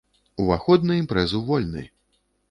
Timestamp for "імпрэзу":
1.01-1.41